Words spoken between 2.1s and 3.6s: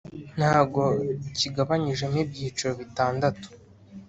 ibyiciro bitandatu